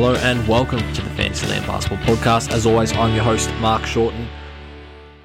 Hello 0.00 0.14
and 0.14 0.48
welcome 0.48 0.80
to 0.94 1.02
the 1.02 1.10
Fantasyland 1.10 1.66
Basketball 1.66 1.98
Podcast. 1.98 2.50
As 2.52 2.64
always, 2.64 2.90
I'm 2.94 3.14
your 3.14 3.22
host, 3.22 3.52
Mark 3.56 3.84
Shorten. 3.84 4.26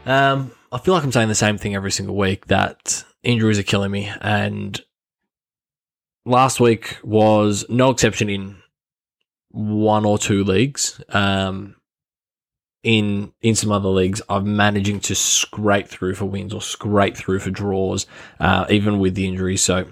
Um, 0.06 0.52
I 0.70 0.80
feel 0.80 0.94
like 0.94 1.06
I'm 1.06 1.14
saying 1.14 1.30
the 1.30 1.34
same 1.34 1.58
thing 1.58 1.74
every 1.76 1.94
single 1.94 2.18
week 2.18 2.48
that 2.48 3.06
injuries 3.24 3.58
are 3.58 3.64
killing 3.64 3.90
me, 3.90 4.12
and 4.20 4.78
last 6.26 6.60
week 6.60 6.98
was 7.06 7.64
no 7.70 7.90
exception 7.90 8.30
in 8.30 8.58
one 9.50 10.04
or 10.04 10.18
two 10.18 10.44
leagues. 10.44 11.02
Um, 11.08 11.78
in 12.84 13.32
in 13.42 13.56
some 13.56 13.72
other 13.72 13.88
leagues, 13.88 14.22
I'm 14.28 14.58
managing 14.58 15.00
to 15.00 15.16
scrape 15.16 15.88
through 15.88 16.16
for 16.16 16.26
wins 16.26 16.54
or 16.54 16.62
scrape 16.62 17.16
through 17.16 17.40
for 17.40 17.50
draws, 17.50 18.08
uh, 18.42 18.66
even 18.70 19.00
with 19.00 19.16
the 19.16 19.26
injuries. 19.26 19.62
So 19.62 19.88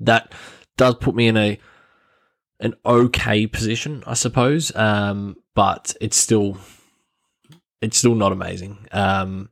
that 0.00 0.34
does 0.76 0.96
put 0.96 1.14
me 1.14 1.28
in 1.28 1.36
a 1.36 1.60
an 2.60 2.74
okay 2.84 3.46
position, 3.46 4.02
I 4.06 4.14
suppose. 4.14 4.74
Um, 4.74 5.36
but 5.54 5.94
it's 6.00 6.16
still 6.16 6.58
it's 7.80 7.98
still 7.98 8.14
not 8.14 8.32
amazing. 8.32 8.86
Um, 8.92 9.50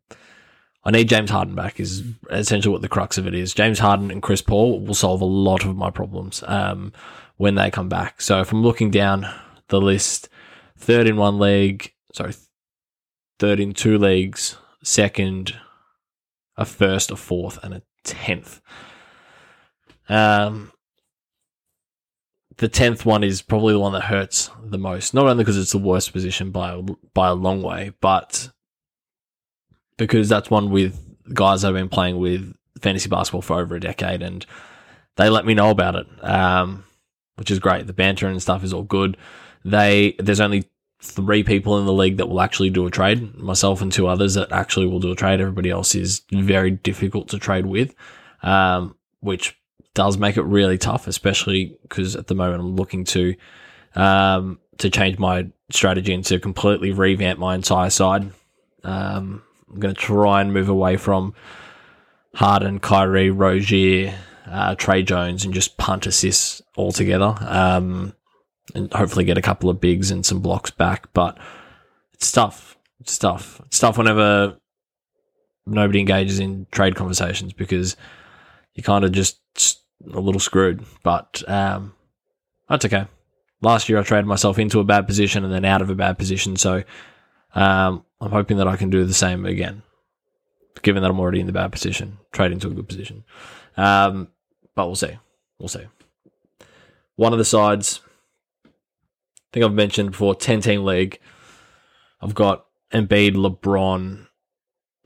I 0.85 0.91
need 0.91 1.09
James 1.09 1.31
Harden 1.31 1.55
back 1.55 1.81
is 1.81 2.03
essentially 2.31 2.73
what 2.73 2.83
the 2.83 2.89
crux 2.89 3.17
of 3.17 3.27
it 3.27 3.35
is. 3.35 3.55
James 3.55 3.79
Harden 3.79 4.11
and 4.11 4.23
Chris 4.23 4.43
Paul 4.43 4.81
will 4.81 4.95
solve 4.95 5.23
a 5.23 5.27
lot 5.27 5.65
of 5.65 5.77
my 5.77 5.91
problems 5.91 6.45
um, 6.47 6.93
when 7.37 7.55
they 7.55 7.71
come 7.71 7.89
back. 7.89 8.21
So 8.21 8.41
if 8.41 8.53
I'm 8.53 8.63
looking 8.63 8.91
down 8.91 9.27
the 9.69 9.81
list, 9.81 10.29
third 10.77 11.07
in 11.07 11.17
one 11.17 11.39
league, 11.39 11.93
sorry, 12.13 12.35
third 13.39 13.61
in 13.61 13.73
two 13.73 13.97
leagues, 13.97 14.59
second, 14.83 15.55
a 16.57 16.67
first, 16.67 17.11
a 17.11 17.17
fourth, 17.17 17.59
and 17.63 17.75
a 17.75 17.83
tenth. 18.05 18.61
Um, 20.09 20.71
the 22.59 22.69
tenth 22.69 23.05
one 23.05 23.25
is 23.25 23.43
probably 23.43 23.73
the 23.73 23.81
one 23.81 23.93
that 23.93 24.05
hurts 24.05 24.51
the 24.63 24.79
most. 24.79 25.15
Not 25.15 25.27
only 25.27 25.43
because 25.43 25.59
it's 25.59 25.73
the 25.73 25.79
worst 25.79 26.13
position 26.13 26.51
by 26.51 26.81
by 27.13 27.29
a 27.29 27.35
long 27.35 27.63
way, 27.63 27.93
but 28.01 28.51
because 29.97 30.29
that's 30.29 30.51
one 30.51 30.71
with 30.71 31.01
guys 31.33 31.65
I've 31.65 31.75
been 31.75 31.89
playing 31.89 32.19
with 32.19 32.55
fantasy 32.81 33.09
basketball 33.09 33.43
for 33.43 33.61
over 33.61 33.77
a 33.77 33.81
decade, 33.81 34.23
and 34.23 34.45
they 35.17 35.29
let 35.31 35.47
me 35.47 35.55
know 35.55 35.71
about 35.71 35.97
it, 35.97 36.07
um, 36.23 36.85
which 37.37 37.51
is 37.51 37.59
great. 37.59 37.87
The 37.87 37.93
banter 37.93 38.29
and 38.29 38.41
stuff 38.41 38.63
is 38.65 38.73
all 38.73 38.83
good. 38.83 39.17
They 39.65 40.15
there's 40.19 40.41
only 40.41 40.69
three 41.01 41.43
people 41.43 41.79
in 41.79 41.87
the 41.87 41.93
league 41.93 42.17
that 42.17 42.29
will 42.29 42.41
actually 42.41 42.71
do 42.71 42.87
a 42.87 42.91
trade, 42.91 43.37
myself 43.37 43.83
and 43.83 43.93
two 43.93 44.07
others 44.07 44.35
that 44.35 44.51
actually 44.53 44.87
will 44.87 45.01
do 45.01 45.13
a 45.13 45.17
trade. 45.17 45.41
Everybody 45.41 45.71
else 45.71 45.95
is 45.95 46.23
very 46.33 46.71
difficult 46.71 47.29
to 47.29 47.39
trade 47.39 47.67
with, 47.67 47.95
um, 48.43 48.97
which 49.21 49.57
does 49.95 50.19
make 50.19 50.37
it 50.37 50.43
really 50.43 50.79
tough, 50.79 51.07
especially 51.07 51.79
because 51.83 52.17
at 52.17 52.27
the 52.27 52.35
moment 52.35 52.61
I'm 52.61 52.77
looking 52.77 53.05
to 53.05 53.35
um, 53.95 54.59
to 54.79 54.91
change 54.91 55.19
my 55.19 55.47
strategy 55.71 56.13
and 56.13 56.25
to 56.27 56.39
completely 56.39 56.93
revamp 56.93 57.39
my 57.39 57.55
entire 57.55 57.91
side. 57.91 58.31
Um, 58.83 59.43
I'm 59.71 59.81
going 59.81 59.95
to 59.95 60.01
try 60.01 60.41
and 60.41 60.53
move 60.53 60.69
away 60.69 60.97
from 60.97 61.35
Harden, 62.35 62.81
Kyrie, 62.81 63.31
Rozier, 63.31 64.15
uh, 64.47 64.75
Tre 64.75 65.03
Jones, 65.03 65.45
and 65.45 65.55
just 65.55 65.77
punt 65.79 66.07
assists 66.07 66.61
altogether. 66.77 67.35
Um, 67.41 68.15
and 68.75 68.93
hopefully 68.93 69.25
get 69.25 69.39
a 69.39 69.43
couple 69.43 69.71
of 69.71 69.81
bigs 69.81 70.11
and 70.11 70.25
some 70.25 70.41
blocks 70.41 70.71
back. 70.71 71.13
But 71.13 71.39
it's 72.13 72.33
tough. 72.33 72.77
It's 73.01 73.19
tough. 73.19 73.61
It's 73.67 73.79
tough 73.79 73.99
whenever 73.99 74.59
nobody 75.67 76.01
engages 76.01 76.41
in 76.41 76.67
trade 76.73 76.95
conversations 76.97 77.53
because 77.53 77.97
you 78.75 78.83
kind 78.83 79.05
of 79.05 79.13
just 79.13 79.41
a 80.13 80.21
little 80.21 80.41
screwed. 80.41 80.85
But 81.03 81.43
um, 81.49 81.95
that's 82.69 82.85
okay. 82.85 83.07
Last 83.61 83.89
year 83.89 83.99
I 83.99 84.03
traded 84.03 84.27
myself 84.27 84.59
into 84.59 84.81
a 84.81 84.85
bad 84.85 85.07
position 85.07 85.45
and 85.45 85.53
then 85.53 85.65
out 85.65 85.83
of 85.83 85.91
a 85.91 85.95
bad 85.95 86.19
position. 86.19 86.57
So 86.57 86.85
um, 87.55 88.05
I'm 88.21 88.31
hoping 88.31 88.59
that 88.59 88.69
I 88.69 88.77
can 88.77 88.91
do 88.91 89.05
the 89.05 89.15
same 89.15 89.47
again, 89.47 89.83
given 90.83 91.03
that 91.03 91.11
I'm 91.11 91.21
already 91.21 91.41
in 91.41 91.47
the 91.47 91.53
bad 91.53 91.73
position, 91.73 92.19
trade 92.33 92.53
into 92.53 92.69
a 92.69 92.75
good 92.75 92.89
position. 92.89 93.25
Um, 93.77 94.29
but 94.75 94.87
we'll 94.87 94.97
see. 94.97 95.19
We'll 95.59 95.69
see. 95.69 95.87
One 97.17 97.33
of 97.33 97.39
the 97.39 97.45
sides 97.45 98.01
I 98.67 98.69
think 99.53 99.65
I've 99.67 99.73
mentioned 99.73 100.11
before, 100.11 100.35
10 100.35 100.63
team 100.63 100.85
league. 100.85 101.21
I've 102.21 102.35
got 102.35 102.67
Embiid, 102.93 103.35
LeBron, 103.35 104.27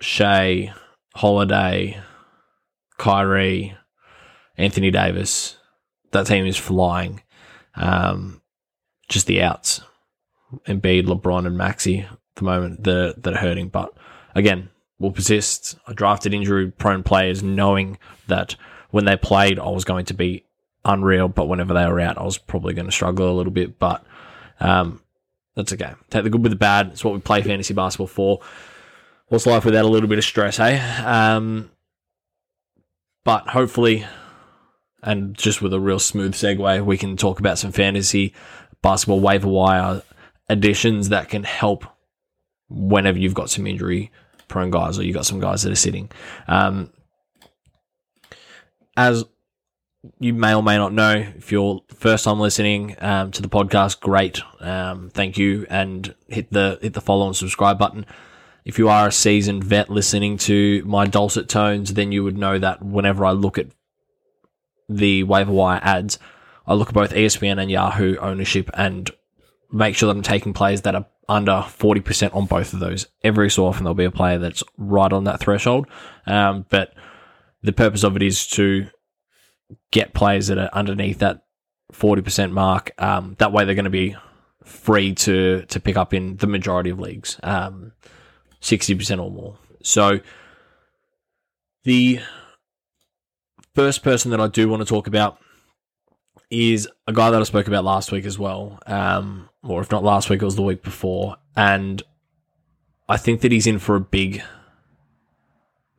Shai, 0.01 0.73
Holiday, 1.15 2.01
Kyrie, 2.97 3.77
Anthony 4.59 4.91
Davis. 4.91 5.57
That 6.11 6.27
team 6.27 6.45
is 6.45 6.57
flying. 6.57 7.23
Um, 7.75 8.43
just 9.09 9.27
the 9.27 9.43
outs. 9.43 9.81
Embiid, 10.67 11.07
LeBron, 11.07 11.47
and 11.47 11.57
Maxey 11.57 12.01
at 12.01 12.19
the 12.35 12.45
moment 12.45 12.85
that, 12.85 13.23
that 13.23 13.35
are 13.35 13.39
hurting. 13.39 13.69
But 13.69 13.95
again, 14.35 14.69
will 14.99 15.13
persist. 15.13 15.79
I 15.87 15.93
drafted 15.93 16.35
injury 16.35 16.71
prone 16.71 17.03
players 17.03 17.43
knowing 17.43 17.99
that 18.27 18.57
when 18.91 19.05
they 19.05 19.17
played, 19.17 19.59
I 19.59 19.69
was 19.69 19.85
going 19.85 20.07
to 20.07 20.15
be 20.15 20.45
unreal, 20.85 21.29
but 21.29 21.47
whenever 21.47 21.75
they 21.75 21.87
were 21.87 22.01
out, 22.01 22.19
I 22.19 22.25
was 22.25 22.39
probably 22.39 22.75
going 22.75 22.87
to 22.87 22.93
struggle 22.93 23.31
a 23.31 23.37
little 23.37 23.53
bit. 23.53 23.79
But 23.79 24.05
um, 24.61 25.03
that's 25.55 25.73
okay. 25.73 25.93
Take 26.11 26.25
the 26.25 26.31
good 26.31 26.43
with 26.43 26.53
the 26.53 26.57
bad. 26.57 26.89
It's 26.89 27.05
what 27.05 27.15
we 27.15 27.21
play 27.21 27.43
fantasy 27.43 27.75
basketball 27.75 28.07
for. 28.07 28.41
What's 29.29 29.47
life 29.47 29.65
without 29.67 29.85
a 29.85 29.89
little 29.89 30.09
bit 30.09 30.19
of 30.19 30.25
stress, 30.25 30.57
hey? 30.57 30.79
Um, 31.05 31.71
but 33.25 33.47
hopefully, 33.49 34.07
and 35.03 35.37
just 35.37 35.63
with 35.63 35.73
a 35.73 35.81
real 35.81 35.99
smooth 35.99 36.35
segue, 36.35 36.85
we 36.85 36.99
can 36.99 37.17
talk 37.17 37.41
about 37.41 37.59
some 37.59 37.73
fantasy 37.73 38.35
basketball 38.83 39.21
waiver 39.21 39.49
wire 39.49 40.03
additions 40.49 41.11
that 41.11 41.29
can 41.29 41.45
help 41.45 41.85
whenever 42.69 43.19
you've 43.19 43.35
got 43.35 43.51
some 43.51 43.67
injury 43.67 44.11
prone 44.49 44.71
guys 44.71 44.99
or 44.99 45.03
you've 45.03 45.15
got 45.15 45.27
some 45.27 45.41
guys 45.41 45.63
that 45.63 45.73
are 45.73 45.77
sitting. 45.77 46.11
Um, 46.47 46.91
as 48.97 49.25
you 50.21 50.33
may 50.33 50.55
or 50.55 50.63
may 50.63 50.77
not 50.77 50.93
know 50.93 51.13
if 51.37 51.51
you're 51.53 51.81
first 51.95 52.25
time 52.25 52.41
listening 52.41 52.97
um, 53.01 53.31
to 53.31 53.43
the 53.43 53.49
podcast 53.49 54.01
great 54.01 54.41
um, 54.61 55.11
thank 55.11 55.39
you 55.39 55.67
and 55.69 56.15
hit 56.29 56.53
the 56.53 56.79
hit 56.81 56.95
the 56.95 57.01
follow 57.01 57.27
and 57.27 57.37
subscribe 57.37 57.79
button 57.79 58.07
if 58.65 58.79
you 58.79 58.89
are 58.89 59.09
a 59.09 59.13
seasoned 59.13 59.65
vet 59.65 59.91
listening 59.91 60.37
to 60.37 60.83
my 60.85 61.07
dulcet 61.07 61.49
tones 61.49 61.95
then 61.95 62.13
you 62.13 62.23
would 62.23 62.39
know 62.39 62.59
that 62.59 62.83
whenever 62.83 63.25
i 63.25 63.33
look 63.33 63.59
at 63.59 63.67
the 64.89 65.23
waiver 65.25 65.53
wire 65.53 65.81
ads 65.83 66.19
i 66.67 66.75
look 66.75 66.89
at 66.89 66.95
both 66.95 67.13
espn 67.13 67.61
and 67.61 67.71
yahoo 67.71 68.17
ownership 68.17 68.71
and 68.75 69.11
make 69.71 69.95
sure 69.95 70.07
that 70.07 70.17
i'm 70.17 70.23
taking 70.23 70.53
players 70.53 70.83
that 70.83 70.95
are 70.95 71.07
under 71.31 71.53
40% 71.53 72.35
on 72.35 72.47
both 72.47 72.73
of 72.73 72.81
those 72.81 73.07
every 73.23 73.51
so 73.51 73.67
often 73.67 73.85
there'll 73.85 73.95
be 73.95 74.05
a 74.07 74.11
player 74.11 74.39
that's 74.39 74.65
right 74.79 75.13
on 75.13 75.25
that 75.25 75.41
threshold 75.41 75.87
um, 76.27 76.65
but 76.71 76.95
the 77.63 77.73
purpose 77.73 78.03
of 78.03 78.17
it 78.17 78.23
is 78.23 78.47
to 78.47 78.89
get 79.91 80.15
players 80.15 80.47
that 80.47 80.59
are 80.59 80.71
underneath 80.73 81.19
that 81.19 81.43
40% 81.93 82.53
mark. 82.53 82.93
Um, 82.99 83.37
that 83.39 83.53
way 83.53 83.65
they're 83.65 83.75
going 83.75 83.85
to 83.85 83.91
be 83.91 84.17
free 84.65 85.15
to, 85.15 85.63
to 85.67 85.81
pick 85.81 85.97
up 85.97 86.13
in 86.13 86.37
the 86.37 86.47
majority 86.47 86.91
of 86.91 86.99
leagues, 86.99 87.39
um, 87.43 87.93
60% 88.61 89.23
or 89.23 89.31
more. 89.31 89.59
So 89.83 90.21
the 91.85 92.21
first 93.79 94.03
person 94.03 94.33
that 94.33 94.41
I 94.41 94.49
do 94.49 94.69
want 94.69 94.81
to 94.81 94.87
talk 94.87 95.07
about 95.07 95.39
is 96.51 96.89
a 97.07 97.13
guy 97.13 97.31
that 97.31 97.41
I 97.41 97.45
spoke 97.45 97.69
about 97.69 97.85
last 97.85 98.11
week 98.11 98.25
as 98.25 98.37
well. 98.37 98.81
Um, 98.87 99.49
or 99.63 99.81
if 99.81 99.93
not 99.93 100.03
last 100.03 100.29
week, 100.29 100.43
it 100.43 100.45
was 100.45 100.57
the 100.57 100.63
week 100.63 100.83
before. 100.83 101.37
And 101.57 102.03
I 103.09 103.19
think 103.19 103.43
that 103.43 103.53
he's 103.53 103.69
in 103.69 103.79
for 103.79 103.95
a 103.95 104.01
big 104.01 104.43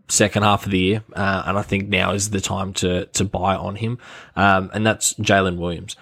second 0.09 0.43
half 0.43 0.65
of 0.65 0.71
the 0.71 0.79
year, 0.79 1.03
uh, 1.13 1.43
and 1.45 1.57
I 1.57 1.61
think 1.61 1.87
now 1.87 2.11
is 2.11 2.31
the 2.31 2.41
time 2.41 2.73
to 2.73 3.05
to 3.05 3.23
buy 3.23 3.55
on 3.55 3.75
him, 3.75 3.97
um, 4.35 4.69
and 4.73 4.85
that's 4.85 5.13
Jalen 5.13 5.57
Williams. 5.57 5.95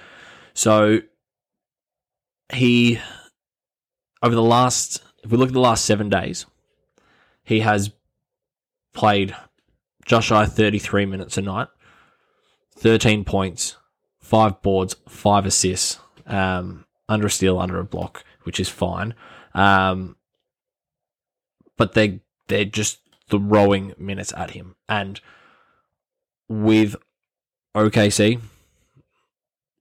So 0.56 1.02
he 2.52 3.00
over 4.24 4.34
the 4.34 4.42
last, 4.42 5.04
if 5.24 5.30
we 5.30 5.38
look 5.38 5.50
at 5.50 5.54
the 5.54 5.60
last 5.60 5.86
seven 5.86 6.10
days, 6.10 6.46
he 7.44 7.60
has 7.60 7.92
played 8.94 9.36
just 10.06 10.28
shy 10.28 10.46
thirty 10.46 10.80
three 10.80 11.06
minutes 11.06 11.38
a 11.38 11.42
night, 11.42 11.68
thirteen 12.78 13.24
points, 13.24 13.78
five 14.20 14.62
boards, 14.62 14.96
five 15.08 15.46
assists, 15.46 16.00
um, 16.26 16.86
under 17.10 17.28
a 17.28 17.32
steal, 17.32 17.60
under 17.60 17.80
a 17.80 17.84
block, 17.84 18.24
which 18.44 18.60
is 18.60 18.70
fine. 18.70 19.14
Um, 19.54 20.16
but 21.78 21.94
they 21.94 22.22
they're 22.48 22.66
just 22.66 23.00
throwing 23.30 23.94
minutes 23.98 24.34
at 24.36 24.52
him. 24.52 24.76
And 24.88 25.20
with 26.48 26.96
OKC, 27.76 28.40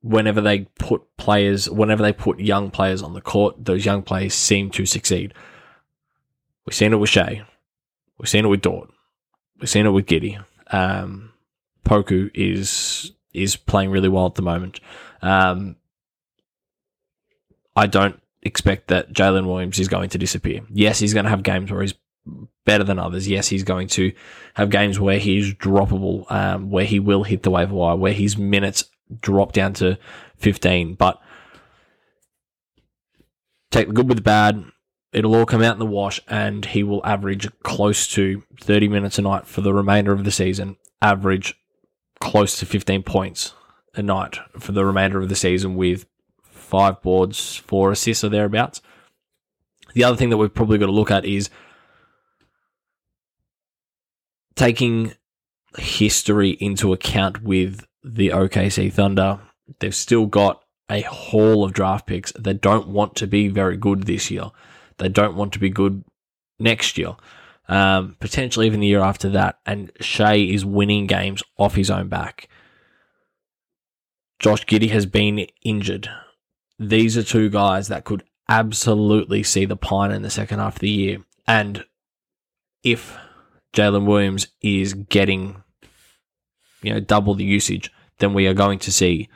whenever 0.03 0.41
they 0.41 0.67
put 0.79 1.03
players, 1.17 1.69
whenever 1.69 2.03
they 2.03 2.13
put 2.13 2.41
young 2.41 2.71
players 2.71 3.03
on 3.03 3.15
the 3.15 3.21
court, 3.21 3.65
those 3.65 3.85
young 3.85 4.03
players 4.03 4.35
seem 4.35 4.71
to 4.71 4.87
succeed. 4.87 5.35
We've 6.65 6.75
seen 6.75 6.93
it 6.93 6.97
with 6.97 7.11
Shai. 7.11 7.47
We've 8.19 8.29
seen 8.29 8.45
it 8.45 8.49
with 8.49 8.63
Dort. 8.63 8.91
We've 9.61 9.71
seen 9.71 9.87
it 9.87 9.91
with 9.91 10.07
Giddey. 10.07 10.43
Um, 10.71 11.33
Poku 11.87 12.31
is 12.35 13.13
is 13.33 13.57
playing 13.57 13.91
really 13.91 14.09
well 14.09 14.27
at 14.27 14.35
the 14.35 14.43
moment. 14.43 14.81
Um, 15.23 15.77
I 17.77 17.87
don't 17.87 18.21
expect 18.43 18.89
that 18.89 19.13
Jalen 19.13 19.47
Williams 19.47 19.79
is 19.79 19.89
going 19.89 20.09
to 20.11 20.19
disappear. 20.19 20.63
Yes, 20.73 20.99
he's 20.99 21.15
going 21.15 21.25
to 21.25 21.31
have 21.31 21.43
games 21.43 21.71
where 21.71 21.83
he's 21.83 21.95
better 22.65 22.83
than 22.83 22.99
others. 22.99 23.29
Yes, 23.29 23.49
he's 23.49 23.63
going 23.63 23.89
to 23.89 24.13
have 24.55 24.71
games 24.71 24.99
where 24.99 25.19
he's 25.19 25.55
droppable, 25.55 26.31
um, 26.31 26.71
where 26.71 26.85
he 26.85 26.99
will 26.99 27.23
hit 27.23 27.43
the 27.43 27.51
waiver 27.51 27.75
wire, 27.75 27.97
where 27.97 28.13
his 28.13 28.37
minutes 28.37 28.85
drop 29.21 29.53
down 29.53 29.75
to 29.75 29.99
15. 30.39 30.95
But 30.95 31.21
take 33.71 33.87
the 33.87 33.93
good 33.93 34.09
with 34.09 34.19
the 34.19 34.23
bad. 34.23 34.65
It'll 35.13 35.37
all 35.37 35.47
come 35.47 35.63
out 35.63 35.75
in 35.75 35.79
the 35.79 35.87
wash, 35.87 36.21
and 36.27 36.65
he 36.65 36.83
will 36.83 37.05
average 37.05 37.49
close 37.63 38.09
to 38.09 38.43
30 38.61 38.89
minutes 38.89 39.19
a 39.19 39.23
night 39.23 39.47
for 39.47 39.61
the 39.61 39.73
remainder 39.73 40.13
of 40.13 40.25
the 40.25 40.33
season. 40.33 40.77
Average 41.01 41.55
close 42.21 42.59
to 42.59 42.67
15 42.67 43.03
points 43.03 43.55
a 43.95 44.03
night 44.03 44.39
for 44.59 44.73
the 44.73 44.85
remainder 44.85 45.21
of 45.21 45.29
the 45.29 45.37
season 45.37 45.77
with 45.77 46.07
five 46.43 47.01
boards, 47.03 47.57
four 47.57 47.93
assists 47.93 48.25
or 48.25 48.29
thereabouts. 48.29 48.81
The 49.95 50.05
other 50.05 50.17
thing 50.17 50.31
that 50.31 50.37
we've 50.37 50.53
probably 50.53 50.79
got 50.79 50.87
to 50.87 50.93
look 50.93 51.11
at 51.11 51.25
is 51.25 51.49
taking 54.55 55.15
history 55.79 56.51
into 56.61 56.93
account 56.93 57.43
with 57.43 57.87
the 58.03 58.31
OKC 58.31 58.93
Thunder. 58.93 59.41
They've 59.79 59.95
still 59.95 60.27
got 60.27 60.63
a 60.91 61.03
haul 61.03 61.65
of 61.65 61.73
draft 61.73 62.07
picks 62.07 62.33
that 62.33 62.61
don't 62.61 62.89
want 62.89 63.17
to 63.17 63.27
be 63.27 63.49
very 63.49 63.77
good 63.77 64.05
this 64.05 64.31
year. 64.31 64.51
They 64.99 65.09
don't 65.09 65.37
want 65.37 65.53
to 65.55 65.59
be 65.59 65.71
good 65.71 66.05
next 66.59 66.97
year, 66.97 67.17
um, 67.69 68.17
potentially 68.21 68.67
even 68.67 68.81
the 68.81 68.87
year 68.87 69.01
after 69.01 69.29
that. 69.31 69.59
And 69.67 69.91
Shai 70.01 70.37
is 70.37 70.65
winning 70.65 71.07
games 71.07 71.43
off 71.59 71.75
his 71.75 71.91
own 71.91 72.09
back. 72.09 72.49
Josh 74.39 74.65
Giddey 74.67 74.91
has 74.91 75.07
been 75.07 75.47
injured. 75.63 76.09
These 76.79 77.17
are 77.17 77.23
two 77.23 77.49
guys 77.49 77.89
that 77.89 78.05
could 78.05 78.23
absolutely 78.49 79.43
see 79.43 79.65
the 79.65 79.77
pine 79.77 80.13
in 80.13 80.23
the 80.23 80.31
second 80.31 80.59
half 80.59 80.77
of 80.77 80.81
the 80.81 80.91
year. 80.91 81.19
And 81.47 81.85
if 82.83 83.17
Jalen 83.73 84.07
Williams 84.07 84.49
is 84.61 84.95
getting, 84.95 85.63
you 86.83 86.93
know, 86.93 87.01
double 87.01 87.35
the 87.35 87.45
usage, 87.45 87.91
then 88.19 88.35
we 88.35 88.47
are 88.47 88.55
going 88.55 88.79
to 88.81 88.93
see 88.93 89.29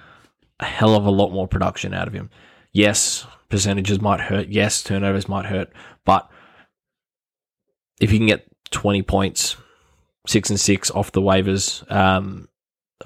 a 0.60 0.66
hell 0.66 0.94
of 0.94 1.06
a 1.06 1.10
lot 1.10 1.32
more 1.32 1.48
production 1.48 1.94
out 1.94 2.06
of 2.06 2.14
him. 2.14 2.30
Yes, 2.72 3.26
percentages 3.48 4.00
might 4.00 4.20
hurt. 4.20 4.48
Yes, 4.48 4.82
turnovers 4.82 5.28
might 5.28 5.46
hurt. 5.46 5.70
But 6.04 6.29
if 8.00 8.10
you 8.10 8.18
can 8.18 8.26
get 8.26 8.46
20 8.70 9.02
points, 9.02 9.56
six 10.26 10.50
and 10.50 10.58
six 10.58 10.90
off 10.90 11.12
the 11.12 11.22
waivers 11.22 11.90
um, 11.90 12.48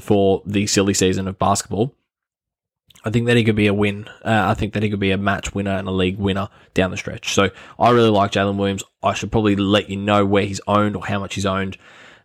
for 0.01 0.43
the 0.47 0.67
silly 0.67 0.95
season 0.95 1.29
of 1.29 1.39
basketball, 1.39 1.95
I 3.05 3.11
think 3.11 3.27
that 3.27 3.37
he 3.37 3.45
could 3.45 3.57
be 3.57 3.67
a 3.67 3.75
win. 3.75 4.09
Uh, 4.25 4.45
I 4.47 4.55
think 4.55 4.73
that 4.73 4.83
he 4.83 4.89
could 4.89 5.01
be 5.01 5.11
a 5.11 5.19
match 5.19 5.55
winner 5.55 5.73
and 5.73 5.87
a 5.87 5.91
league 5.91 6.17
winner 6.17 6.49
down 6.73 6.91
the 6.91 6.97
stretch. 6.97 7.35
So 7.35 7.51
I 7.79 7.91
really 7.91 8.09
like 8.09 8.33
Jalen 8.33 8.57
Williams. 8.57 8.83
I 9.03 9.13
should 9.13 9.31
probably 9.31 9.57
let 9.57 9.91
you 9.91 9.97
know 9.97 10.25
where 10.25 10.45
he's 10.45 10.61
owned 10.67 10.97
or 10.97 11.05
how 11.05 11.19
much 11.19 11.35
he's 11.35 11.45
owned. 11.45 11.77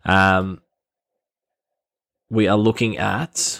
Um, 0.05 0.61
we 2.29 2.47
are 2.47 2.57
looking 2.57 2.97
at 2.97 3.59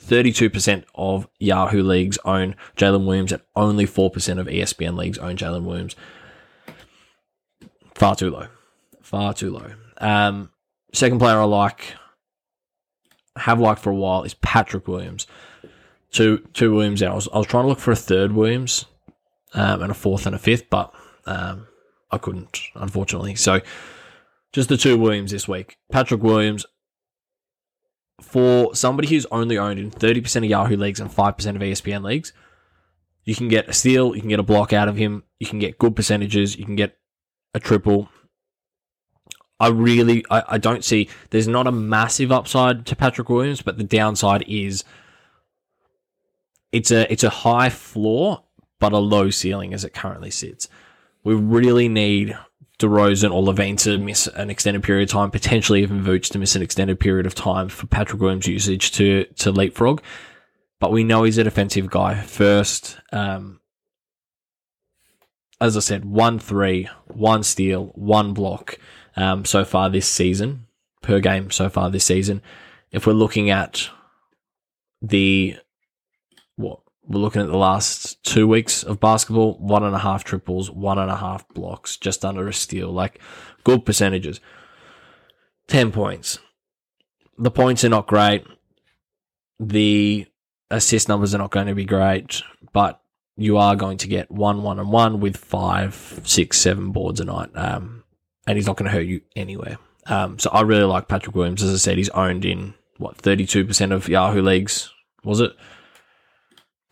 32% 0.00 0.84
of 0.94 1.28
Yahoo 1.38 1.82
leagues 1.82 2.18
own 2.24 2.54
Jalen 2.76 3.06
Williams, 3.06 3.32
and 3.32 3.42
only 3.56 3.86
4% 3.86 4.38
of 4.38 4.46
ESPN 4.46 4.96
leagues 4.96 5.18
own 5.18 5.36
Jalen 5.36 5.64
Williams. 5.64 5.96
Far 7.94 8.16
too 8.16 8.30
low. 8.30 8.48
Far 9.00 9.34
too 9.34 9.50
low. 9.50 9.72
Um, 9.98 10.50
second 10.92 11.18
player 11.18 11.38
I 11.38 11.44
like, 11.44 11.94
have 13.36 13.60
liked 13.60 13.80
for 13.80 13.90
a 13.90 13.94
while, 13.94 14.22
is 14.24 14.34
Patrick 14.34 14.88
Williams. 14.88 15.26
Two 16.10 16.46
two 16.52 16.74
Williams 16.74 17.02
out. 17.02 17.12
I 17.12 17.14
was, 17.14 17.28
I 17.32 17.38
was 17.38 17.46
trying 17.46 17.64
to 17.64 17.68
look 17.68 17.78
for 17.78 17.92
a 17.92 17.96
third 17.96 18.32
Williams 18.32 18.84
um, 19.54 19.82
and 19.82 19.90
a 19.90 19.94
fourth 19.94 20.26
and 20.26 20.34
a 20.34 20.38
fifth, 20.38 20.68
but 20.68 20.92
um, 21.26 21.66
I 22.10 22.18
couldn't, 22.18 22.60
unfortunately. 22.74 23.34
So 23.34 23.60
just 24.52 24.68
the 24.68 24.76
two 24.76 24.98
Williams 24.98 25.30
this 25.30 25.48
week. 25.48 25.78
Patrick 25.90 26.22
Williams, 26.22 26.66
for 28.20 28.74
somebody 28.74 29.08
who's 29.08 29.26
only 29.26 29.56
owned 29.56 29.78
in 29.78 29.90
30% 29.90 30.36
of 30.36 30.44
Yahoo 30.44 30.76
leagues 30.76 31.00
and 31.00 31.10
5% 31.10 31.28
of 31.28 31.62
ESPN 31.62 32.04
leagues, 32.04 32.32
you 33.24 33.34
can 33.34 33.48
get 33.48 33.68
a 33.68 33.72
steal, 33.72 34.14
you 34.14 34.20
can 34.20 34.30
get 34.30 34.40
a 34.40 34.44
block 34.44 34.72
out 34.72 34.88
of 34.88 34.96
him, 34.96 35.22
you 35.38 35.46
can 35.46 35.58
get 35.58 35.78
good 35.78 35.96
percentages, 35.96 36.56
you 36.56 36.64
can 36.64 36.76
get 36.76 36.98
a 37.54 37.60
triple. 37.60 38.08
I 39.60 39.68
really, 39.68 40.24
I, 40.30 40.42
I 40.48 40.58
don't 40.58 40.84
see, 40.84 41.08
there's 41.30 41.48
not 41.48 41.66
a 41.66 41.72
massive 41.72 42.32
upside 42.32 42.84
to 42.86 42.96
Patrick 42.96 43.28
Williams, 43.28 43.62
but 43.62 43.78
the 43.78 43.84
downside 43.84 44.44
is 44.48 44.84
it's 46.72 46.90
a, 46.90 47.10
it's 47.12 47.24
a 47.24 47.30
high 47.30 47.68
floor, 47.68 48.42
but 48.80 48.92
a 48.92 48.98
low 48.98 49.30
ceiling 49.30 49.72
as 49.72 49.84
it 49.84 49.94
currently 49.94 50.30
sits. 50.30 50.68
We 51.22 51.34
really 51.34 51.88
need 51.88 52.36
DeRozan 52.82 53.32
or 53.32 53.42
LaVine 53.42 53.78
to 53.84 53.98
miss 53.98 54.26
an 54.26 54.50
extended 54.50 54.82
period 54.82 55.08
of 55.08 55.12
time, 55.12 55.30
potentially 55.30 55.82
even 55.82 56.02
Vooch 56.02 56.30
to 56.30 56.38
miss 56.38 56.56
an 56.56 56.62
extended 56.62 56.98
period 56.98 57.26
of 57.26 57.34
time 57.34 57.68
for 57.68 57.86
Patrick 57.86 58.20
Williams' 58.20 58.48
usage 58.48 58.90
to 58.92 59.24
to 59.36 59.52
leapfrog. 59.52 60.02
But 60.80 60.90
we 60.90 61.04
know 61.04 61.22
he's 61.22 61.38
a 61.38 61.44
defensive 61.44 61.88
guy 61.88 62.20
first. 62.20 62.98
Um, 63.12 63.60
as 65.62 65.76
I 65.76 65.80
said, 65.80 66.04
one 66.04 66.40
three, 66.40 66.88
one 67.06 67.44
steal, 67.44 67.92
one 67.94 68.34
block 68.34 68.78
um, 69.16 69.44
so 69.44 69.64
far 69.64 69.88
this 69.88 70.08
season 70.08 70.66
per 71.02 71.20
game 71.20 71.50
so 71.50 71.68
far 71.68 71.88
this 71.88 72.04
season. 72.04 72.42
If 72.90 73.06
we're 73.06 73.12
looking 73.12 73.48
at 73.48 73.88
the 75.00 75.56
what 76.56 76.80
we're 77.06 77.20
looking 77.20 77.42
at 77.42 77.48
the 77.48 77.56
last 77.56 78.22
two 78.24 78.48
weeks 78.48 78.82
of 78.82 78.98
basketball, 78.98 79.54
one 79.58 79.84
and 79.84 79.94
a 79.94 80.00
half 80.00 80.24
triples, 80.24 80.70
one 80.70 80.98
and 80.98 81.10
a 81.10 81.16
half 81.16 81.48
blocks, 81.50 81.96
just 81.96 82.24
under 82.24 82.48
a 82.48 82.52
steal. 82.52 82.90
Like 82.90 83.20
good 83.62 83.84
percentages. 83.84 84.40
10 85.68 85.92
points. 85.92 86.38
The 87.38 87.50
points 87.50 87.84
are 87.84 87.88
not 87.88 88.08
great. 88.08 88.44
The 89.60 90.26
assist 90.70 91.08
numbers 91.08 91.34
are 91.34 91.38
not 91.38 91.52
going 91.52 91.68
to 91.68 91.74
be 91.74 91.84
great, 91.84 92.42
but 92.72 93.01
you 93.36 93.56
are 93.56 93.76
going 93.76 93.98
to 93.98 94.08
get 94.08 94.30
one, 94.30 94.62
one, 94.62 94.78
and 94.78 94.92
one 94.92 95.20
with 95.20 95.36
five, 95.36 96.20
six, 96.24 96.58
seven 96.58 96.92
boards 96.92 97.20
a 97.20 97.24
night. 97.24 97.50
Um, 97.54 98.04
and 98.46 98.56
he's 98.56 98.66
not 98.66 98.76
going 98.76 98.90
to 98.90 98.96
hurt 98.96 99.06
you 99.06 99.22
anywhere. 99.34 99.78
Um, 100.06 100.38
so 100.38 100.50
I 100.50 100.62
really 100.62 100.84
like 100.84 101.08
Patrick 101.08 101.34
Williams. 101.34 101.62
As 101.62 101.72
I 101.72 101.76
said, 101.76 101.98
he's 101.98 102.08
owned 102.10 102.44
in 102.44 102.74
what, 102.98 103.18
32% 103.18 103.92
of 103.92 104.08
Yahoo 104.08 104.42
leagues, 104.42 104.92
was 105.24 105.40
it? 105.40 105.52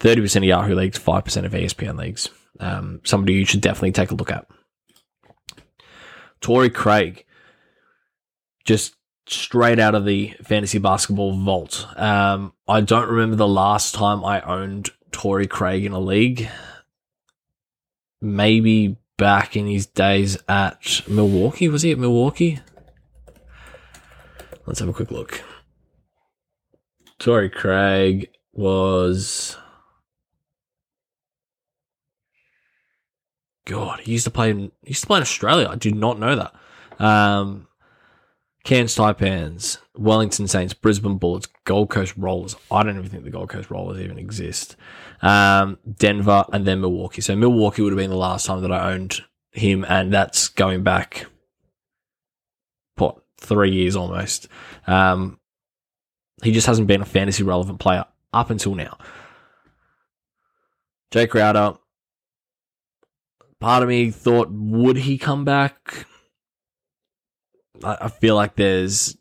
30% 0.00 0.36
of 0.36 0.44
Yahoo 0.44 0.74
leagues, 0.74 0.98
5% 0.98 1.44
of 1.44 1.52
ESPN 1.52 1.98
leagues. 1.98 2.30
Um, 2.58 3.00
somebody 3.04 3.34
you 3.34 3.44
should 3.44 3.60
definitely 3.60 3.92
take 3.92 4.10
a 4.10 4.14
look 4.14 4.30
at. 4.30 4.46
Torrey 6.40 6.70
Craig, 6.70 7.26
just 8.64 8.94
straight 9.26 9.78
out 9.78 9.94
of 9.94 10.04
the 10.04 10.34
fantasy 10.42 10.78
basketball 10.78 11.38
vault. 11.38 11.86
Um, 11.96 12.52
I 12.66 12.80
don't 12.80 13.08
remember 13.08 13.36
the 13.36 13.46
last 13.46 13.94
time 13.94 14.24
I 14.24 14.40
owned 14.40 14.90
Torrey 15.12 15.46
Craig 15.46 15.84
in 15.84 15.92
a 15.92 16.00
league. 16.00 16.48
Maybe 18.20 18.96
back 19.16 19.56
in 19.56 19.66
his 19.66 19.86
days 19.86 20.38
at 20.48 21.02
Milwaukee. 21.08 21.68
Was 21.68 21.82
he 21.82 21.92
at 21.92 21.98
Milwaukee? 21.98 22.60
Let's 24.66 24.80
have 24.80 24.88
a 24.88 24.92
quick 24.92 25.10
look. 25.10 25.42
Torrey 27.18 27.50
Craig 27.50 28.30
was 28.52 29.56
God, 33.66 34.00
he 34.00 34.12
used 34.12 34.24
to 34.24 34.30
play 34.30 34.50
in 34.50 34.72
he 34.82 34.90
used 34.90 35.02
to 35.02 35.06
play 35.06 35.18
in 35.18 35.22
Australia. 35.22 35.68
I 35.70 35.76
did 35.76 35.94
not 35.94 36.18
know 36.18 36.34
that. 36.36 36.54
Um, 37.04 37.68
Cairns 38.64 38.94
Taipans, 38.94 39.78
Wellington 39.96 40.46
Saints, 40.46 40.74
Brisbane 40.74 41.16
Bullets, 41.16 41.48
Gold 41.64 41.90
Coast 41.90 42.14
Rollers. 42.16 42.56
I 42.70 42.82
don't 42.82 42.98
even 42.98 43.08
think 43.08 43.24
the 43.24 43.30
Gold 43.30 43.48
Coast 43.48 43.70
Rollers 43.70 44.00
even 44.00 44.18
exist. 44.18 44.76
Um, 45.22 45.78
Denver 45.98 46.44
and 46.52 46.66
then 46.66 46.80
Milwaukee. 46.80 47.22
So 47.22 47.34
Milwaukee 47.34 47.82
would 47.82 47.92
have 47.92 47.98
been 47.98 48.10
the 48.10 48.16
last 48.16 48.46
time 48.46 48.60
that 48.62 48.72
I 48.72 48.92
owned 48.92 49.20
him, 49.52 49.84
and 49.88 50.12
that's 50.12 50.48
going 50.48 50.82
back 50.82 51.26
what 52.96 53.22
three 53.38 53.72
years 53.72 53.96
almost. 53.96 54.48
Um, 54.86 55.38
he 56.42 56.52
just 56.52 56.66
hasn't 56.66 56.86
been 56.86 57.02
a 57.02 57.06
fantasy 57.06 57.42
relevant 57.42 57.80
player 57.80 58.04
up 58.32 58.50
until 58.50 58.74
now. 58.74 58.98
Jae 61.10 61.28
Crowder, 61.28 61.76
part 63.58 63.82
of 63.82 63.88
me 63.88 64.10
thought, 64.10 64.48
would 64.50 64.98
he 64.98 65.18
come 65.18 65.44
back? 65.44 66.06
I, 67.84 68.08
feel 68.08 68.34
like 68.34 68.56
there's 68.56 69.16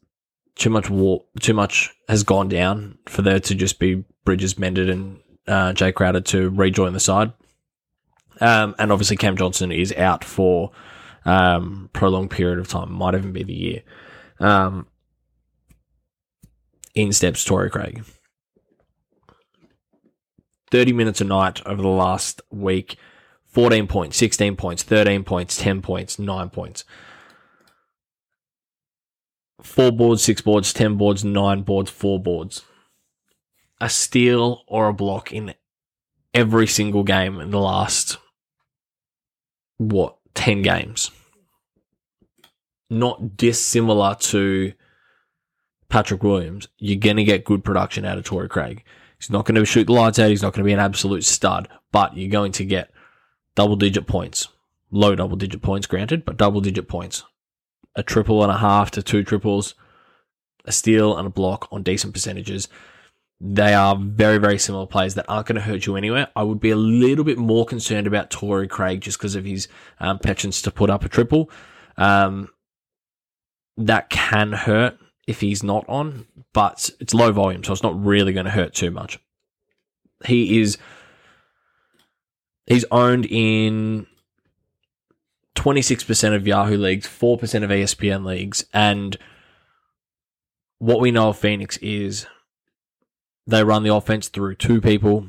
too 0.56 0.70
much 0.70 0.90
war, 0.90 1.24
too 1.40 1.54
much 1.54 1.92
has 2.08 2.24
gone 2.24 2.50
down 2.50 2.98
for 3.08 3.22
there 3.22 3.40
to 3.40 3.56
just 3.56 3.80
be 3.80 4.04
Bridges 4.26 4.60
mended 4.60 4.90
and 4.90 5.20
uh, 5.48 5.74
Jae 5.74 5.94
Crowder 5.94 6.22
to 6.22 6.50
rejoin 6.50 6.94
the 6.94 7.00
side. 7.00 7.34
Um, 8.42 8.76
and 8.78 8.92
obviously 8.92 9.18
Cam 9.18 9.36
Johnson 9.36 9.72
is 9.72 9.94
out 9.94 10.24
for 10.24 10.72
um, 11.26 11.90
prolonged 11.94 12.32
period 12.32 12.60
of 12.60 12.68
time. 12.68 12.92
Might 12.92 13.16
even 13.16 13.32
be 13.32 13.44
the 13.44 13.54
year. 13.54 13.82
Um, 14.40 14.88
in 16.96 17.12
steps 17.14 17.44
Torrey 17.44 17.70
Craig. 17.70 18.04
30 20.72 20.94
minutes 20.94 21.22
a 21.22 21.24
night 21.24 21.66
over 21.66 21.82
the 21.82 21.88
last 21.88 22.42
week. 22.52 22.98
14 23.48 23.88
points, 23.88 24.18
16 24.18 24.56
points, 24.56 24.84
13 24.84 25.24
points, 25.24 25.58
10 25.58 25.82
points, 25.82 26.20
9 26.20 26.50
points. 26.50 26.86
Four 29.62 29.92
boards, 29.92 30.24
six 30.24 30.42
boards, 30.42 30.74
10 30.74 30.96
boards, 30.96 31.24
nine 31.24 31.62
boards, 31.62 31.90
four 31.90 32.20
boards. 32.20 32.64
A 33.82 33.90
steal 33.90 34.64
or 34.68 34.88
a 34.88 34.94
block 34.94 35.32
in 35.32 35.54
every 36.34 36.68
single 36.68 37.04
game 37.04 37.40
in 37.40 37.52
the 37.52 37.60
last, 37.60 38.18
what, 39.78 40.18
10 40.36 40.62
games. 40.62 41.12
Not 42.90 43.38
dissimilar 43.38 44.16
to 44.16 44.74
Patrick 45.90 46.24
Williams. 46.24 46.68
You're 46.78 47.00
going 47.00 47.18
to 47.18 47.24
get 47.24 47.46
good 47.46 47.64
production 47.64 48.06
out 48.06 48.18
of 48.18 48.24
Torrey 48.24 48.50
Craig. 48.50 48.84
He's 49.20 49.30
not 49.30 49.46
going 49.46 49.56
to 49.56 49.66
shoot 49.66 49.86
the 49.86 49.94
lights 49.94 50.20
out. 50.20 50.30
He's 50.30 50.42
not 50.42 50.54
going 50.54 50.64
to 50.64 50.68
be 50.68 50.74
an 50.74 50.80
absolute 50.80 51.26
stud, 51.26 51.68
but 51.92 52.16
you're 52.16 52.30
going 52.30 52.54
to 52.54 52.66
get 52.66 52.92
double 53.56 53.76
digit 53.76 54.08
points. 54.08 54.48
Low 54.92 55.16
double 55.16 55.36
digit 55.36 55.62
points, 55.62 55.88
granted, 55.88 56.26
but 56.26 56.38
double 56.38 56.62
digit 56.62 56.88
points. 56.88 57.24
A 57.96 58.04
triple 58.04 58.44
and 58.44 58.52
a 58.52 58.58
half 58.58 58.92
to 58.92 59.02
two 59.02 59.24
triples, 59.24 59.76
a 60.66 60.72
steal 60.72 61.18
and 61.18 61.28
a 61.28 61.32
block 61.32 61.68
on 61.72 61.84
decent 61.84 62.14
percentages. 62.14 62.68
They 63.42 63.74
are 63.74 63.98
very, 63.98 64.38
very 64.38 64.60
similar 64.60 64.86
players 64.86 65.16
that 65.16 65.26
aren't 65.30 65.48
going 65.48 65.56
to 65.56 65.62
hurt 65.62 65.86
you 65.86 65.96
anywhere. 65.96 66.28
I 66.36 66.44
would 66.44 66.60
be 66.60 66.72
a 66.72 66.76
little 66.76 67.24
bit 67.24 67.38
more 67.38 67.66
concerned 67.66 68.06
about 68.06 68.30
Torrey 68.30 68.68
Craig 68.68 69.02
just 69.02 69.18
because 69.18 69.36
of 69.36 69.46
his 69.46 69.68
um, 70.00 70.20
to 70.20 70.72
put 70.72 70.90
up 70.90 71.06
a 71.06 71.10
triple. 71.10 71.50
Um, 71.98 72.50
that 73.78 74.10
can 74.10 74.52
hurt 74.52 74.98
if 75.26 75.40
he's 75.42 75.64
not 75.64 75.86
on, 75.88 76.28
but 76.54 76.90
it's 77.00 77.14
low 77.14 77.32
volume, 77.32 77.64
so 77.64 77.72
it's 77.72 77.84
not 77.84 78.04
really 78.04 78.34
going 78.34 78.46
to 78.46 78.52
hurt 78.52 78.74
too 78.74 78.92
much. 78.92 79.20
He 80.26 80.60
is 80.60 80.78
he's 82.66 82.86
owned 82.92 83.26
in 83.26 84.06
26% 85.60 86.36
of 86.36 86.48
Yahoo 86.48 86.78
leagues, 86.78 87.06
4% 87.06 87.64
of 87.64 87.70
ESPN 87.70 88.26
leagues, 88.26 88.64
and 88.74 89.18
what 90.78 91.02
we 91.02 91.12
know 91.12 91.30
of 91.30 91.38
Phoenix 91.38 91.76
is 91.78 92.28
they 93.46 93.62
run 93.62 93.84
the 93.84 93.94
offense 93.94 94.30
through 94.30 94.56
two 94.56 94.80
people, 94.80 95.26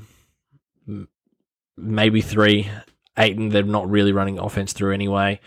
maybe 1.76 2.20
three. 2.20 2.70
Ayton, 3.18 3.48
they're 3.48 3.64
not 3.64 3.90
really 3.90 4.12
running 4.12 4.38
offense 4.38 4.72
through 4.72 4.94
anyway. 4.94 5.40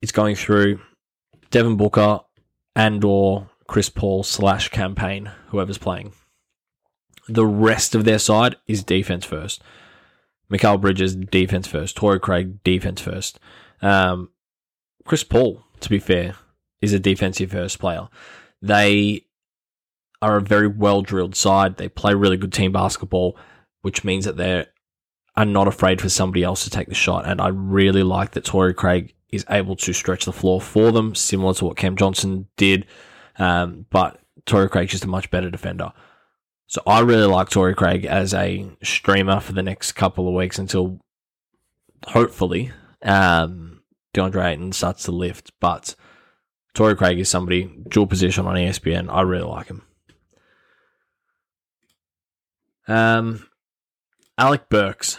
It's 0.00 0.12
going 0.12 0.36
through 0.36 0.80
Devin 1.50 1.76
Booker 1.76 2.20
and 2.76 3.02
or 3.02 3.50
Chris 3.66 3.90
Paul 3.90 4.22
slash 4.22 4.68
Cam 4.68 4.94
Payne, 4.94 5.32
whoever's 5.48 5.76
playing. 5.76 6.12
The 7.28 7.44
rest 7.44 7.96
of 7.96 8.04
their 8.04 8.20
side 8.20 8.54
is 8.68 8.84
defense 8.84 9.24
first. 9.24 9.60
Mikal 10.52 10.80
Bridges, 10.80 11.16
defense 11.16 11.66
first. 11.66 11.96
Torrey 11.96 12.20
Craig, 12.20 12.62
defense 12.62 13.00
first. 13.00 13.40
Um, 13.82 14.30
Chris 15.04 15.24
Paul, 15.24 15.64
to 15.80 15.88
be 15.88 15.98
fair, 15.98 16.34
is 16.80 16.92
a 16.92 16.98
defensive 16.98 17.50
first 17.50 17.78
player. 17.78 18.08
They 18.60 19.24
are 20.20 20.36
a 20.36 20.42
very 20.42 20.68
well 20.68 21.02
drilled 21.02 21.36
side. 21.36 21.76
They 21.76 21.88
play 21.88 22.14
really 22.14 22.36
good 22.36 22.52
team 22.52 22.72
basketball, 22.72 23.36
which 23.82 24.04
means 24.04 24.24
that 24.24 24.36
they 24.36 24.66
are 25.36 25.44
not 25.44 25.68
afraid 25.68 26.00
for 26.00 26.08
somebody 26.08 26.42
else 26.42 26.64
to 26.64 26.70
take 26.70 26.88
the 26.88 26.94
shot. 26.94 27.26
And 27.26 27.40
I 27.40 27.48
really 27.48 28.02
like 28.02 28.32
that 28.32 28.44
Torrey 28.44 28.74
Craig 28.74 29.14
is 29.30 29.44
able 29.48 29.76
to 29.76 29.92
stretch 29.92 30.24
the 30.24 30.32
floor 30.32 30.60
for 30.60 30.90
them, 30.90 31.14
similar 31.14 31.54
to 31.54 31.66
what 31.66 31.76
Cam 31.76 31.96
Johnson 31.96 32.48
did 32.56 32.86
um, 33.38 33.86
but 33.90 34.20
Torrey 34.46 34.68
Craig's 34.68 34.92
just 34.92 35.04
a 35.04 35.08
much 35.08 35.30
better 35.30 35.50
defender. 35.50 35.92
So 36.66 36.82
I 36.86 37.00
really 37.00 37.26
like 37.26 37.48
Torrey 37.48 37.74
Craig 37.74 38.04
as 38.04 38.34
a 38.34 38.68
streamer 38.82 39.40
for 39.40 39.52
the 39.52 39.62
next 39.62 39.92
couple 39.92 40.28
of 40.28 40.34
weeks 40.34 40.58
until 40.58 41.00
hopefully 42.06 42.72
um, 43.02 43.82
DeAndre 44.14 44.52
Ayton 44.52 44.72
starts 44.72 45.04
to 45.04 45.12
lift. 45.12 45.52
But 45.60 45.94
Torrey 46.74 46.96
Craig 46.96 47.18
is 47.18 47.28
somebody 47.28 47.70
dual 47.88 48.06
position 48.06 48.46
on 48.46 48.54
ESPN. 48.54 49.12
I 49.12 49.22
really 49.22 49.44
like 49.44 49.66
him. 49.66 49.82
Um, 52.86 53.46
Alec 54.38 54.68
Burks. 54.68 55.18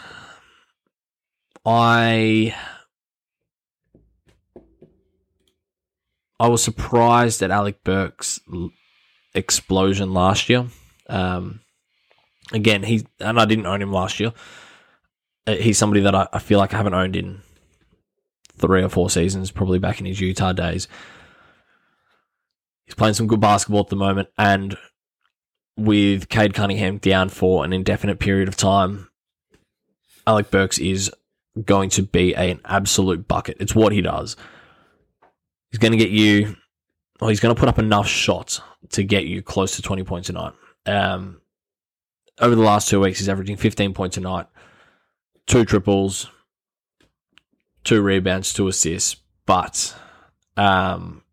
I 1.64 2.54
I 6.40 6.48
was 6.48 6.64
surprised 6.64 7.42
at 7.42 7.50
Alec 7.50 7.84
Burks' 7.84 8.40
explosion 9.34 10.14
last 10.14 10.48
year. 10.48 10.66
Um, 11.06 11.60
again, 12.52 12.82
he 12.82 13.06
and 13.20 13.38
I 13.38 13.44
didn't 13.44 13.66
own 13.66 13.82
him 13.82 13.92
last 13.92 14.18
year. 14.18 14.32
Uh, 15.46 15.56
he's 15.56 15.76
somebody 15.76 16.00
that 16.00 16.14
I, 16.14 16.26
I 16.32 16.38
feel 16.38 16.58
like 16.58 16.72
I 16.72 16.78
haven't 16.78 16.94
owned 16.94 17.14
in 17.14 17.42
three 18.60 18.82
or 18.82 18.88
four 18.88 19.10
seasons, 19.10 19.50
probably 19.50 19.78
back 19.78 20.00
in 20.00 20.06
his 20.06 20.20
Utah 20.20 20.52
days. 20.52 20.86
He's 22.84 22.94
playing 22.94 23.14
some 23.14 23.26
good 23.26 23.40
basketball 23.40 23.80
at 23.80 23.88
the 23.88 23.96
moment, 23.96 24.28
and 24.36 24.76
with 25.76 26.28
Cade 26.28 26.54
Cunningham 26.54 26.98
down 26.98 27.28
for 27.28 27.64
an 27.64 27.72
indefinite 27.72 28.18
period 28.18 28.48
of 28.48 28.56
time, 28.56 29.08
Alec 30.26 30.50
Burks 30.50 30.78
is 30.78 31.10
going 31.64 31.90
to 31.90 32.02
be 32.02 32.34
an 32.34 32.60
absolute 32.64 33.26
bucket. 33.26 33.56
It's 33.60 33.74
what 33.74 33.92
he 33.92 34.00
does. 34.00 34.36
He's 35.70 35.78
going 35.78 35.92
to 35.92 35.98
get 35.98 36.10
you, 36.10 36.56
or 37.20 37.28
he's 37.28 37.40
going 37.40 37.54
to 37.54 37.58
put 37.58 37.68
up 37.68 37.78
enough 37.78 38.08
shots 38.08 38.60
to 38.90 39.02
get 39.04 39.24
you 39.24 39.42
close 39.42 39.76
to 39.76 39.82
20 39.82 40.04
points 40.04 40.28
a 40.28 40.32
night. 40.32 40.52
Um, 40.86 41.40
over 42.40 42.54
the 42.54 42.62
last 42.62 42.88
two 42.88 43.00
weeks, 43.00 43.18
he's 43.18 43.28
averaging 43.28 43.56
15 43.56 43.94
points 43.94 44.16
a 44.16 44.20
night, 44.20 44.46
two 45.46 45.64
triples, 45.64 46.28
two 47.90 48.02
rebounds, 48.02 48.52
two 48.52 48.68
assists, 48.68 49.16
but 49.46 49.96
um, 50.56 51.24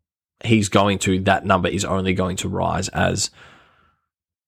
he's 0.44 0.70
going 0.70 0.98
to, 0.98 1.20
that 1.20 1.46
number 1.46 1.70
is 1.70 1.86
only 1.86 2.16
going 2.16 2.36
to 2.36 2.50
rise 2.50 2.90
as 2.90 3.30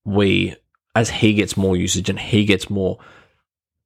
we, 0.06 0.56
as 0.96 1.12
he 1.12 1.36
gets 1.36 1.56
more 1.56 1.78
usage 1.78 2.10
and 2.10 2.18
he 2.18 2.46
gets 2.46 2.68
more 2.68 2.98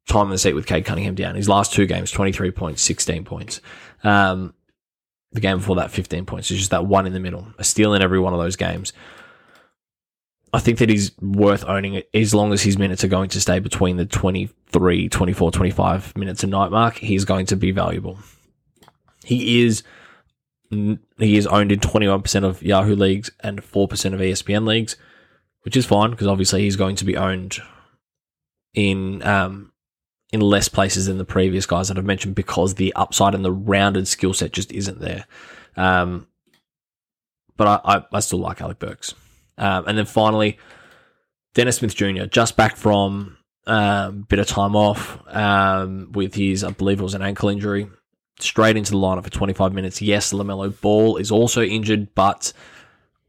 time 0.08 0.28
in 0.28 0.32
the 0.32 0.38
seat 0.38 0.54
with 0.54 0.66
Cade 0.66 0.86
Cunningham 0.86 1.16
down. 1.16 1.36
His 1.36 1.50
last 1.50 1.74
two 1.74 1.86
games, 1.86 2.12
23 2.12 2.52
points, 2.52 2.82
16 2.82 3.26
points. 3.26 3.60
Um, 4.06 4.54
the 5.34 5.42
game 5.42 5.58
before 5.58 5.76
that, 5.76 5.92
15 5.92 6.26
points. 6.26 6.50
It's 6.50 6.60
just 6.60 6.72
that 6.72 6.86
one 6.86 7.06
in 7.06 7.12
the 7.12 7.20
middle, 7.20 7.46
a 7.58 7.66
steal 7.66 7.94
in 7.94 8.02
every 8.02 8.22
one 8.22 8.32
of 8.32 8.40
those 8.40 8.56
games. 8.56 8.94
I 10.54 10.60
think 10.60 10.78
that 10.78 10.90
he's 10.90 11.12
worth 11.20 11.66
owning 11.66 12.04
as 12.14 12.34
long 12.36 12.54
as 12.54 12.62
his 12.62 12.78
minutes 12.78 13.04
are 13.04 13.08
going 13.08 13.30
to 13.30 13.42
stay 13.42 13.58
between 13.58 13.98
the 13.98 14.06
23, 14.06 15.10
24, 15.10 15.52
25 15.52 16.16
minutes 16.16 16.44
a 16.44 16.48
night 16.48 16.70
mark. 16.70 16.98
He's 16.98 17.26
going 17.26 17.48
to 17.48 17.56
be 17.56 17.72
valuable. 17.72 18.20
He 19.24 19.64
is 19.64 19.84
he 20.70 21.38
is 21.38 21.48
owned 21.48 21.72
in 21.72 21.80
21% 21.80 22.44
of 22.44 22.64
Yahoo 22.64 22.96
leagues 22.96 23.32
and 23.42 23.62
4% 23.62 23.92
of 24.14 24.20
ESPN 24.20 24.68
leagues, 24.68 24.96
which 25.62 25.78
is 25.78 25.86
fine 25.86 26.12
because 26.12 26.28
obviously 26.28 26.62
he's 26.62 26.76
going 26.76 26.96
to 26.96 27.06
be 27.06 27.18
owned 27.18 27.60
in 28.74 29.22
um, 29.24 29.72
in 30.32 30.42
less 30.42 30.68
places 30.68 31.06
than 31.06 31.20
the 31.20 31.26
previous 31.26 31.66
guys 31.66 31.88
that 31.88 31.98
I've 31.98 32.06
mentioned 32.06 32.36
because 32.36 32.76
the 32.76 32.94
upside 32.96 33.36
and 33.36 33.46
the 33.46 33.52
rounded 33.52 34.08
skill 34.08 34.34
set 34.34 34.52
just 34.52 34.72
isn't 34.72 35.00
there. 35.00 35.26
Um, 35.78 36.28
but 37.56 37.68
I, 37.68 37.98
I, 37.98 38.04
I, 38.14 38.20
still 38.20 38.40
like 38.40 38.60
Alec 38.62 38.80
Burks. 38.80 39.14
Um, 39.58 39.86
and 39.88 39.98
then 39.98 40.06
finally, 40.06 40.58
Dennis 41.54 41.78
Smith 41.78 41.96
Jr. 41.96 42.26
just 42.26 42.58
back 42.58 42.76
from 42.76 43.38
a 43.68 43.72
um, 43.72 44.22
bit 44.24 44.40
of 44.40 44.48
time 44.48 44.76
off 44.76 45.22
um, 45.28 46.12
with 46.12 46.36
his, 46.36 46.64
I 46.64 46.72
believe 46.72 47.00
it 47.00 47.04
was 47.04 47.14
an 47.14 47.22
ankle 47.22 47.50
injury, 47.50 47.90
straight 48.40 48.76
into 48.76 48.92
the 48.92 48.98
lineup 48.98 49.24
for 49.24 49.30
25 49.30 49.74
minutes. 49.74 50.02
Yes, 50.02 50.34
LaMelo 50.34 50.80
Ball 50.82 51.18
is 51.18 51.32
also 51.32 51.62
injured, 51.62 52.14
but 52.16 52.52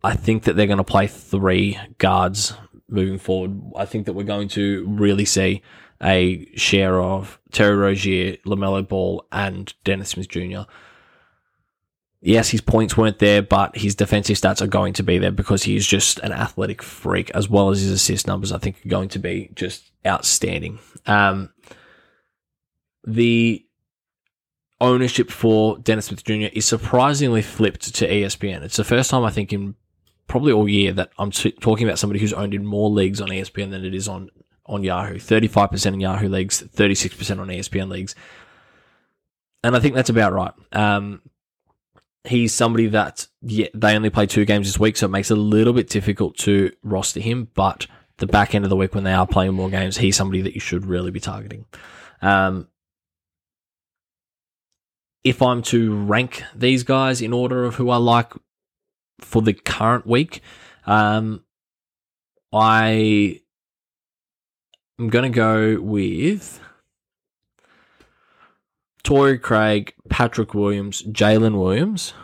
I 0.02 0.14
think 0.14 0.44
that 0.44 0.56
they're 0.56 0.66
going 0.66 0.78
to 0.78 0.84
play 0.84 1.06
three 1.06 1.78
guards 1.98 2.54
moving 2.88 3.18
forward. 3.18 3.60
I 3.76 3.84
think 3.84 4.06
that 4.06 4.14
we're 4.14 4.24
going 4.24 4.48
to 4.48 4.86
really 4.88 5.24
see 5.24 5.62
a 6.02 6.46
share 6.56 7.00
of 7.00 7.38
Terry 7.52 7.76
Rozier, 7.76 8.36
LaMelo 8.46 8.86
Ball, 8.86 9.26
and 9.30 9.72
Dennis 9.84 10.10
Smith 10.10 10.28
Jr. 10.28 10.62
Yes, 12.26 12.48
his 12.48 12.62
points 12.62 12.96
weren't 12.96 13.18
there, 13.18 13.42
but 13.42 13.76
his 13.76 13.94
defensive 13.94 14.38
stats 14.38 14.62
are 14.62 14.66
going 14.66 14.94
to 14.94 15.02
be 15.02 15.18
there 15.18 15.30
because 15.30 15.64
he 15.64 15.76
is 15.76 15.86
just 15.86 16.18
an 16.20 16.32
athletic 16.32 16.82
freak, 16.82 17.30
as 17.32 17.50
well 17.50 17.68
as 17.68 17.82
his 17.82 17.90
assist 17.90 18.26
numbers. 18.26 18.50
I 18.50 18.56
think 18.56 18.84
are 18.84 18.88
going 18.88 19.10
to 19.10 19.18
be 19.18 19.50
just 19.54 19.92
outstanding. 20.06 20.78
Um, 21.04 21.52
the 23.06 23.66
ownership 24.80 25.30
for 25.30 25.76
Dennis 25.76 26.06
Smith 26.06 26.24
Jr. 26.24 26.48
is 26.54 26.64
surprisingly 26.64 27.42
flipped 27.42 27.94
to 27.94 28.08
ESPN. 28.08 28.62
It's 28.62 28.78
the 28.78 28.84
first 28.84 29.10
time 29.10 29.24
I 29.24 29.30
think 29.30 29.52
in 29.52 29.74
probably 30.26 30.52
all 30.52 30.66
year 30.66 30.94
that 30.94 31.10
I'm 31.18 31.30
t- 31.30 31.52
talking 31.52 31.86
about 31.86 31.98
somebody 31.98 32.20
who's 32.20 32.32
owned 32.32 32.54
in 32.54 32.64
more 32.64 32.88
leagues 32.88 33.20
on 33.20 33.28
ESPN 33.28 33.70
than 33.70 33.84
it 33.84 33.94
is 33.94 34.08
on 34.08 34.30
on 34.64 34.82
Yahoo, 34.82 35.16
35% 35.16 35.86
in 35.92 36.00
Yahoo 36.00 36.30
leagues, 36.30 36.62
36% 36.62 37.38
on 37.38 37.48
ESPN 37.48 37.90
leagues. 37.90 38.14
And 39.62 39.76
I 39.76 39.80
think 39.80 39.94
that's 39.94 40.08
about 40.08 40.32
right. 40.32 40.52
Um, 40.72 41.20
he's 42.24 42.54
somebody 42.54 42.86
that 42.88 43.26
yeah, 43.42 43.68
they 43.74 43.94
only 43.94 44.10
play 44.10 44.26
two 44.26 44.44
games 44.44 44.66
this 44.66 44.80
week, 44.80 44.96
so 44.96 45.06
it 45.06 45.10
makes 45.10 45.30
it 45.30 45.38
a 45.38 45.40
little 45.40 45.72
bit 45.72 45.88
difficult 45.88 46.36
to 46.38 46.72
roster 46.82 47.20
him. 47.20 47.48
But 47.54 47.86
the 48.18 48.26
back 48.26 48.54
end 48.54 48.64
of 48.64 48.70
the 48.70 48.76
week 48.76 48.94
when 48.94 49.04
they 49.04 49.12
are 49.12 49.26
playing 49.26 49.54
more 49.54 49.70
games, 49.70 49.98
he's 49.98 50.16
somebody 50.16 50.40
that 50.42 50.54
you 50.54 50.60
should 50.60 50.86
really 50.86 51.10
be 51.10 51.20
targeting. 51.20 51.66
Um, 52.22 52.68
if 55.22 55.40
I'm 55.40 55.62
to 55.62 55.94
rank 56.04 56.42
these 56.54 56.82
guys 56.82 57.22
in 57.22 57.32
order 57.32 57.64
of 57.64 57.76
who 57.76 57.90
I 57.90 57.96
like 57.96 58.32
for 59.20 59.42
the 59.42 59.54
current 59.54 60.06
week, 60.06 60.40
um, 60.86 61.44
I 62.52 63.40
am 64.98 65.08
going 65.08 65.30
to 65.30 65.34
go 65.34 65.80
with 65.80 66.60
Torrey 69.04 69.38
Craig, 69.38 69.94
Patrick 70.08 70.54
Williams, 70.54 71.02
Jalen 71.02 71.60
Williams, 71.60 72.14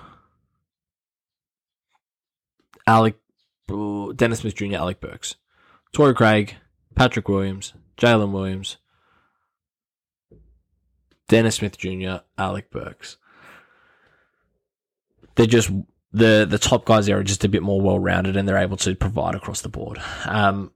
Alec, 2.86 3.16
Dennis 4.16 4.40
Smith 4.40 4.56
Jr., 4.56 4.76
Alec 4.76 5.00
Burks, 5.00 5.36
Torrey 5.92 6.14
Craig, 6.14 6.56
Patrick 6.96 7.28
Williams, 7.28 7.74
Jalen 7.98 8.32
Williams, 8.32 8.78
Dennis 11.28 11.56
Smith 11.56 11.76
Jr., 11.76 12.22
Alec 12.38 12.70
Burks. 12.70 13.18
They're 15.36 15.46
just 15.46 15.70
the 16.12 16.44
the 16.48 16.58
top 16.58 16.84
guys 16.84 17.06
there 17.06 17.18
are 17.18 17.22
just 17.22 17.44
a 17.44 17.48
bit 17.48 17.62
more 17.62 17.80
well 17.80 17.98
rounded 17.98 18.36
and 18.36 18.48
they're 18.48 18.56
able 18.58 18.76
to 18.78 18.96
provide 18.96 19.34
across 19.34 19.60
the 19.60 19.68
board. 19.68 19.98
Um, 20.24 20.72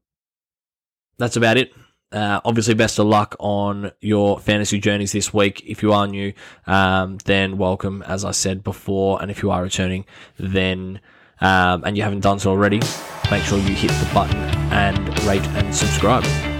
that's 1.18 1.36
about 1.36 1.56
it. 1.56 1.72
Uh, 2.14 2.40
obviously, 2.44 2.74
best 2.74 2.98
of 3.00 3.06
luck 3.06 3.34
on 3.40 3.90
your 4.00 4.38
fantasy 4.38 4.78
journeys 4.78 5.10
this 5.10 5.34
week. 5.34 5.64
If 5.66 5.82
you 5.82 5.92
are 5.92 6.06
new, 6.06 6.32
um, 6.66 7.18
then 7.24 7.58
welcome, 7.58 8.02
as 8.06 8.24
I 8.24 8.30
said 8.30 8.62
before. 8.62 9.20
And 9.20 9.32
if 9.32 9.42
you 9.42 9.50
are 9.50 9.62
returning, 9.62 10.04
then 10.38 11.00
um, 11.40 11.82
and 11.84 11.96
you 11.96 12.04
haven't 12.04 12.20
done 12.20 12.38
so 12.38 12.50
already, 12.50 12.80
make 13.30 13.42
sure 13.42 13.58
you 13.58 13.74
hit 13.74 13.90
the 13.90 14.10
button 14.14 14.36
and 14.72 15.22
rate 15.24 15.46
and 15.48 15.74
subscribe. 15.74 16.53